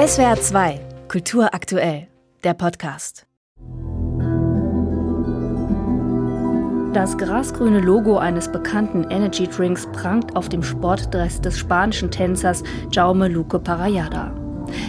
SWR 0.00 0.40
2, 0.40 0.80
Kultur 1.08 1.52
aktuell, 1.52 2.08
der 2.42 2.54
Podcast. 2.54 3.26
Das 6.94 7.18
grasgrüne 7.18 7.80
Logo 7.80 8.16
eines 8.16 8.50
bekannten 8.50 9.04
Energy 9.10 9.46
Drinks 9.46 9.86
prangt 9.92 10.34
auf 10.36 10.48
dem 10.48 10.62
Sportdress 10.62 11.42
des 11.42 11.58
spanischen 11.58 12.10
Tänzers 12.10 12.62
Jaume 12.90 13.28
Luque 13.28 13.58
Parayada. 13.58 14.34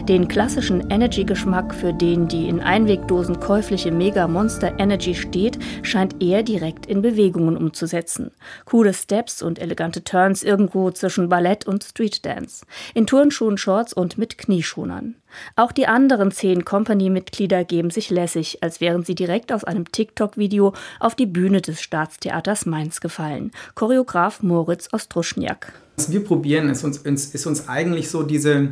Den 0.08 0.28
klassischen 0.28 0.90
Energy-Geschmack, 0.90 1.76
für 1.76 1.94
den 1.94 2.28
die 2.28 2.50
in 2.50 2.60
Einwegdosen 2.60 3.40
käufliche 3.40 3.92
Mega 3.92 4.28
Monster 4.28 4.80
Energy 4.80 5.14
steht, 5.14 5.60
scheint 5.84 6.16
er 6.24 6.42
direkt 6.42 6.88
in 6.88 7.04
Bewegungen 7.04 7.56
umzusetzen. 7.56 8.32
Coole 8.66 8.96
Steps 8.96 9.44
und 9.44 9.60
elegante 9.60 10.04
Turns 10.04 10.42
irgendwo 10.42 10.90
zwischen 10.90 11.30
Ballett 11.30 11.68
und 11.68 11.84
Streetdance. 11.84 12.66
In 12.96 13.06
Turnschuhen, 13.06 13.60
Shorts 13.60 13.94
und 13.94 14.18
mit 14.18 14.40
Knieschonern. 14.40 15.16
Auch 15.56 15.72
die 15.72 15.88
anderen 15.88 16.32
zehn 16.32 16.66
Company-Mitglieder 16.66 17.64
geben 17.64 17.90
sich 17.90 18.10
lässig, 18.10 18.58
als 18.62 18.82
wären 18.82 19.04
sie 19.04 19.16
direkt 19.16 19.54
aus 19.54 19.64
einem 19.64 19.90
TikTok-Video 19.92 20.74
auf 21.00 21.16
die 21.16 21.26
Bühne 21.28 21.62
des 21.62 21.82
Staatstheaters 21.82 22.66
Mainz 22.66 23.02
gefallen. 23.02 23.52
Choreograf 23.76 24.42
Moritz 24.42 24.90
Ostruschniak. 24.92 25.74
Was 25.98 26.12
wir 26.12 26.24
probieren, 26.24 26.70
ist 26.70 26.84
uns, 26.84 26.98
ist 26.98 27.46
uns 27.46 27.70
eigentlich 27.70 28.10
so 28.10 28.24
diese 28.24 28.70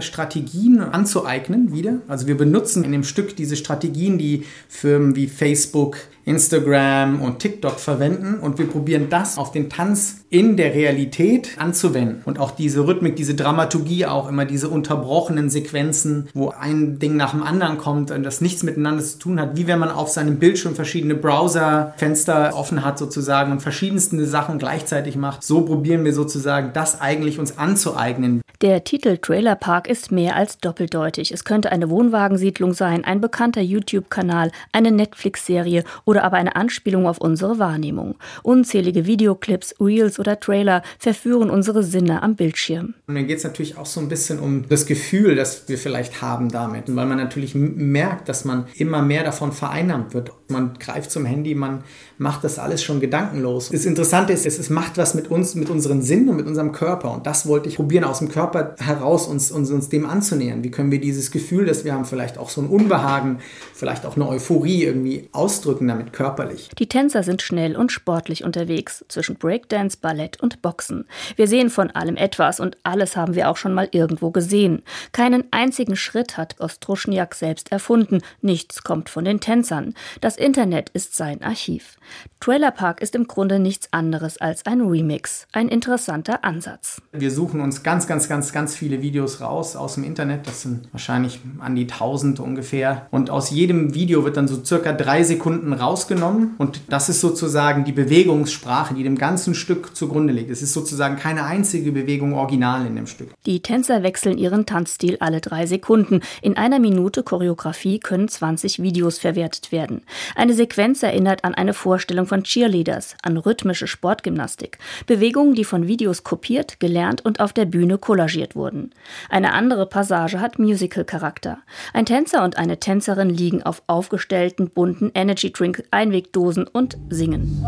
Social-Media-Strategien 0.00 0.80
anzueignen 0.80 1.72
wieder. 1.72 1.98
Also 2.08 2.26
wir 2.26 2.36
benutzen 2.36 2.84
in 2.84 2.92
dem 2.92 3.04
Stück 3.04 3.36
diese 3.36 3.56
Strategien, 3.56 4.18
die 4.18 4.44
Firmen 4.68 5.16
wie 5.16 5.26
Facebook, 5.26 5.98
Instagram 6.24 7.20
und 7.20 7.40
TikTok 7.40 7.80
verwenden 7.80 8.38
und 8.38 8.58
wir 8.58 8.68
probieren 8.68 9.08
das 9.10 9.38
auf 9.38 9.50
den 9.50 9.68
Tanz 9.68 10.24
in 10.30 10.56
der 10.56 10.72
Realität 10.72 11.56
anzuwenden 11.58 12.22
und 12.24 12.38
auch 12.38 12.52
diese 12.52 12.86
Rhythmik, 12.86 13.16
diese 13.16 13.34
Dramaturgie 13.34 14.06
auch 14.06 14.28
immer 14.28 14.44
diese 14.44 14.68
unterbrochenen 14.68 15.50
Sequenzen, 15.50 16.28
wo 16.32 16.50
ein 16.50 17.00
Ding 17.00 17.16
nach 17.16 17.32
dem 17.32 17.42
anderen 17.42 17.76
kommt 17.76 18.12
und 18.12 18.22
das 18.22 18.40
nichts 18.40 18.62
miteinander 18.62 19.02
zu 19.02 19.18
tun 19.18 19.40
hat, 19.40 19.56
wie 19.56 19.66
wenn 19.66 19.80
man 19.80 19.90
auf 19.90 20.10
seinem 20.10 20.38
Bildschirm 20.38 20.76
verschiedene 20.76 21.16
Browserfenster 21.16 22.52
offen 22.54 22.84
hat 22.84 22.98
sozusagen 22.98 23.50
und 23.50 23.60
verschiedenste 23.60 24.24
Sachen 24.24 24.58
gleichzeitig 24.58 25.16
macht. 25.16 25.42
So 25.42 25.62
probieren 25.62 26.04
wir 26.04 26.14
sozusagen 26.14 26.70
das 26.72 27.00
eigentlich 27.00 27.40
uns 27.40 27.58
anzueignen. 27.58 28.41
Der 28.62 28.84
Titel 28.84 29.18
Trailer 29.18 29.56
Park 29.56 29.88
ist 29.88 30.12
mehr 30.12 30.36
als 30.36 30.58
doppeldeutig. 30.58 31.32
Es 31.32 31.42
könnte 31.42 31.72
eine 31.72 31.90
Wohnwagensiedlung 31.90 32.74
sein, 32.74 33.04
ein 33.04 33.20
bekannter 33.20 33.60
YouTube-Kanal, 33.60 34.52
eine 34.70 34.92
Netflix-Serie 34.92 35.82
oder 36.04 36.22
aber 36.22 36.36
eine 36.36 36.54
Anspielung 36.54 37.08
auf 37.08 37.18
unsere 37.18 37.58
Wahrnehmung. 37.58 38.14
Unzählige 38.44 39.04
Videoclips, 39.04 39.74
Reels 39.80 40.20
oder 40.20 40.38
Trailer 40.38 40.84
verführen 41.00 41.50
unsere 41.50 41.82
Sinne 41.82 42.22
am 42.22 42.36
Bildschirm. 42.36 42.94
Und 43.08 43.16
dann 43.16 43.26
geht 43.26 43.38
es 43.38 43.42
natürlich 43.42 43.78
auch 43.78 43.86
so 43.86 43.98
ein 43.98 44.06
bisschen 44.06 44.38
um 44.38 44.68
das 44.68 44.86
Gefühl, 44.86 45.34
das 45.34 45.68
wir 45.68 45.76
vielleicht 45.76 46.22
haben 46.22 46.48
damit, 46.48 46.84
weil 46.94 47.06
man 47.06 47.18
natürlich 47.18 47.56
merkt, 47.56 48.28
dass 48.28 48.44
man 48.44 48.66
immer 48.76 49.02
mehr 49.02 49.24
davon 49.24 49.50
vereinnahmt 49.50 50.14
wird. 50.14 50.30
Man 50.46 50.74
greift 50.78 51.10
zum 51.10 51.24
Handy, 51.24 51.56
man 51.56 51.82
macht 52.16 52.44
das 52.44 52.60
alles 52.60 52.84
schon 52.84 53.00
gedankenlos. 53.00 53.70
Das 53.70 53.86
Interessante 53.86 54.32
ist, 54.32 54.46
es 54.46 54.70
macht 54.70 54.98
was 54.98 55.14
mit 55.14 55.32
uns, 55.32 55.56
mit 55.56 55.68
unseren 55.68 56.00
Sinnen 56.00 56.28
und 56.28 56.36
mit 56.36 56.46
unserem 56.46 56.70
Körper. 56.70 57.10
Und 57.10 57.26
das 57.26 57.48
wollte 57.48 57.68
ich 57.68 57.74
probieren, 57.74 58.04
aus 58.04 58.20
dem 58.20 58.28
Körper 58.28 58.51
heraus 58.78 59.26
uns, 59.26 59.50
uns, 59.50 59.70
uns 59.70 59.88
dem 59.88 60.06
anzunähern. 60.06 60.64
Wie 60.64 60.70
können 60.70 60.90
wir 60.90 61.00
dieses 61.00 61.30
Gefühl, 61.30 61.66
das 61.66 61.84
wir 61.84 61.92
haben, 61.92 62.04
vielleicht 62.04 62.38
auch 62.38 62.50
so 62.50 62.60
ein 62.60 62.68
Unbehagen, 62.68 63.38
vielleicht 63.74 64.06
auch 64.06 64.16
eine 64.16 64.28
Euphorie 64.28 64.84
irgendwie 64.84 65.28
ausdrücken 65.32 65.88
damit 65.88 66.12
körperlich. 66.12 66.70
Die 66.78 66.88
Tänzer 66.88 67.22
sind 67.22 67.42
schnell 67.42 67.76
und 67.76 67.92
sportlich 67.92 68.44
unterwegs 68.44 69.04
zwischen 69.08 69.36
Breakdance, 69.36 69.98
Ballett 70.00 70.40
und 70.40 70.62
Boxen. 70.62 71.06
Wir 71.36 71.46
sehen 71.46 71.70
von 71.70 71.90
allem 71.90 72.16
etwas 72.16 72.60
und 72.60 72.76
alles 72.82 73.16
haben 73.16 73.34
wir 73.34 73.50
auch 73.50 73.56
schon 73.56 73.74
mal 73.74 73.88
irgendwo 73.92 74.30
gesehen. 74.30 74.82
Keinen 75.12 75.44
einzigen 75.50 75.96
Schritt 75.96 76.36
hat 76.36 76.60
Ostruschniak 76.60 77.34
selbst 77.34 77.72
erfunden. 77.72 78.22
Nichts 78.40 78.82
kommt 78.82 79.10
von 79.10 79.24
den 79.24 79.40
Tänzern. 79.40 79.94
Das 80.20 80.36
Internet 80.36 80.90
ist 80.90 81.14
sein 81.14 81.42
Archiv. 81.42 81.96
Trailer 82.40 82.72
Park 82.72 83.00
ist 83.00 83.14
im 83.14 83.26
Grunde 83.26 83.58
nichts 83.58 83.88
anderes 83.92 84.38
als 84.38 84.66
ein 84.66 84.80
Remix. 84.80 85.46
Ein 85.52 85.68
interessanter 85.68 86.44
Ansatz. 86.44 87.00
Wir 87.12 87.30
suchen 87.30 87.60
uns 87.60 87.82
ganz, 87.82 88.06
ganz, 88.06 88.28
ganz, 88.28 88.41
ganz 88.50 88.74
viele 88.74 89.02
Videos 89.02 89.42
raus 89.42 89.76
aus 89.76 89.96
dem 89.96 90.04
Internet. 90.04 90.46
Das 90.46 90.62
sind 90.62 90.88
wahrscheinlich 90.90 91.40
an 91.60 91.76
die 91.76 91.82
1000 91.82 92.40
ungefähr. 92.40 93.06
Und 93.10 93.28
aus 93.28 93.50
jedem 93.50 93.94
Video 93.94 94.24
wird 94.24 94.38
dann 94.38 94.48
so 94.48 94.64
circa 94.64 94.92
drei 94.92 95.22
Sekunden 95.22 95.74
rausgenommen. 95.74 96.54
Und 96.56 96.80
das 96.88 97.10
ist 97.10 97.20
sozusagen 97.20 97.84
die 97.84 97.92
Bewegungssprache, 97.92 98.94
die 98.94 99.02
dem 99.02 99.18
ganzen 99.18 99.54
Stück 99.54 99.94
zugrunde 99.94 100.32
liegt. 100.32 100.50
Es 100.50 100.62
ist 100.62 100.72
sozusagen 100.72 101.16
keine 101.16 101.44
einzige 101.44 101.92
Bewegung 101.92 102.32
original 102.32 102.86
in 102.86 102.96
dem 102.96 103.06
Stück. 103.06 103.28
Die 103.44 103.60
Tänzer 103.60 104.02
wechseln 104.02 104.38
ihren 104.38 104.64
Tanzstil 104.64 105.18
alle 105.20 105.42
drei 105.42 105.66
Sekunden. 105.66 106.20
In 106.40 106.56
einer 106.56 106.78
Minute 106.78 107.22
Choreografie 107.22 108.00
können 108.00 108.28
20 108.28 108.82
Videos 108.82 109.18
verwertet 109.18 109.70
werden. 109.70 110.00
Eine 110.34 110.54
Sequenz 110.54 111.02
erinnert 111.02 111.44
an 111.44 111.54
eine 111.54 111.74
Vorstellung 111.74 112.22
Vorstellung 112.22 112.26
von 112.26 112.42
Cheerleaders, 112.42 113.16
an 113.22 113.36
rhythmische 113.36 113.86
Sportgymnastik, 113.86 114.78
Bewegungen, 115.06 115.54
die 115.54 115.64
von 115.64 115.88
Videos 115.88 116.24
kopiert, 116.24 116.80
gelernt 116.80 117.22
und 117.22 117.40
auf 117.40 117.52
der 117.52 117.66
Bühne 117.66 117.98
kollagiert 117.98 118.22
wurden. 118.56 118.90
Eine 119.28 119.52
andere 119.52 119.86
Passage 119.86 120.40
hat 120.40 120.58
Musical-Charakter. 120.58 121.58
Ein 121.92 122.06
Tänzer 122.06 122.44
und 122.44 122.58
eine 122.58 122.78
Tänzerin 122.78 123.30
liegen 123.30 123.62
auf 123.62 123.82
aufgestellten 123.86 124.70
bunten 124.70 125.10
Energy 125.14 125.52
Drink 125.52 125.84
Einwegdosen 125.90 126.66
und 126.66 126.96
singen. 127.08 127.64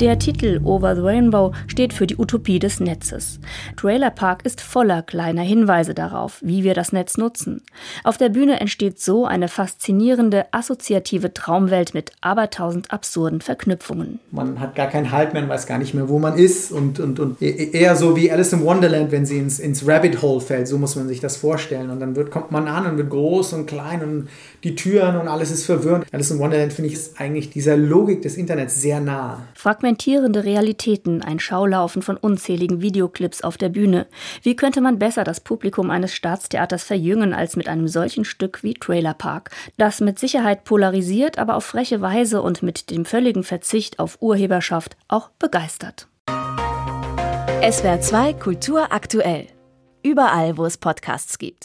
Der 0.00 0.18
Titel 0.18 0.60
Over 0.64 0.96
the 0.96 1.02
Rainbow 1.02 1.52
steht 1.68 1.92
für 1.92 2.08
die 2.08 2.16
Utopie 2.16 2.58
des 2.58 2.80
Netzes. 2.80 3.38
Trailer 3.76 4.10
Park 4.10 4.44
ist 4.44 4.60
voller 4.60 5.02
kleiner 5.02 5.42
Hinweise 5.42 5.94
darauf, 5.94 6.40
wie 6.42 6.64
wir 6.64 6.74
das 6.74 6.92
Netz 6.92 7.16
nutzen. 7.16 7.62
Auf 8.02 8.16
der 8.16 8.28
Bühne 8.28 8.58
entsteht 8.58 8.98
so 8.98 9.24
eine 9.24 9.46
faszinierende, 9.46 10.46
assoziative 10.50 11.32
Traumwelt 11.32 11.94
mit 11.94 12.10
abertausend 12.20 12.90
absurden 12.90 13.40
Verknüpfungen. 13.40 14.18
Man 14.32 14.58
hat 14.58 14.74
gar 14.74 14.88
keinen 14.88 15.12
Halt 15.12 15.32
mehr, 15.32 15.42
man 15.42 15.50
weiß 15.50 15.66
gar 15.68 15.78
nicht 15.78 15.94
mehr, 15.94 16.08
wo 16.08 16.18
man 16.18 16.36
ist 16.36 16.72
und, 16.72 16.98
und, 16.98 17.20
und 17.20 17.40
e-, 17.40 17.48
e-, 17.48 17.70
eher 17.70 17.94
so 17.94 18.16
wie 18.16 18.32
Alice 18.32 18.52
in 18.52 18.64
Wonderland, 18.64 19.12
wenn 19.12 19.26
sie 19.26 19.38
ins, 19.38 19.60
ins 19.60 19.86
Rabbit 19.86 20.22
Hole 20.22 20.40
fällt, 20.40 20.66
so 20.66 20.76
muss 20.76 20.96
man 20.96 21.06
sich 21.06 21.20
das 21.20 21.36
vorstellen. 21.36 21.90
Und 21.90 22.00
dann 22.00 22.16
wird, 22.16 22.32
kommt 22.32 22.50
man 22.50 22.66
an 22.66 22.86
und 22.86 22.96
wird 22.96 23.10
groß 23.10 23.52
und 23.52 23.66
klein 23.66 24.02
und 24.02 24.28
die 24.64 24.74
Türen 24.74 25.16
und 25.16 25.28
alles 25.28 25.52
ist 25.52 25.64
verwirrend. 25.64 26.06
Alice 26.10 26.32
in 26.32 26.40
Wonderland 26.40 26.72
finde 26.72 26.88
ich 26.88 26.94
ist 26.94 27.20
eigentlich 27.20 27.50
dieser 27.50 27.76
Logik 27.76 28.22
des 28.22 28.36
Internets 28.36 28.80
sehr 28.80 29.00
nah. 29.00 29.42
Fragmentierende 29.84 30.44
Realitäten, 30.44 31.20
ein 31.20 31.38
Schaulaufen 31.38 32.00
von 32.00 32.16
unzähligen 32.16 32.80
Videoclips 32.80 33.42
auf 33.42 33.58
der 33.58 33.68
Bühne. 33.68 34.06
Wie 34.42 34.56
könnte 34.56 34.80
man 34.80 34.98
besser 34.98 35.24
das 35.24 35.40
Publikum 35.40 35.90
eines 35.90 36.14
Staatstheaters 36.14 36.84
verjüngen 36.84 37.34
als 37.34 37.54
mit 37.54 37.68
einem 37.68 37.86
solchen 37.86 38.24
Stück 38.24 38.62
wie 38.62 38.72
Trailer 38.72 39.12
Park, 39.12 39.50
das 39.76 40.00
mit 40.00 40.18
Sicherheit 40.18 40.64
polarisiert, 40.64 41.38
aber 41.38 41.54
auf 41.54 41.66
freche 41.66 42.00
Weise 42.00 42.40
und 42.40 42.62
mit 42.62 42.90
dem 42.90 43.04
völligen 43.04 43.44
Verzicht 43.44 43.98
auf 43.98 44.16
Urheberschaft 44.22 44.96
auch 45.06 45.28
begeistert. 45.38 46.08
SWR 47.70 48.00
2 48.00 48.32
Kultur 48.32 48.90
aktuell. 48.90 49.48
Überall, 50.02 50.56
wo 50.56 50.64
es 50.64 50.78
Podcasts 50.78 51.36
gibt. 51.36 51.62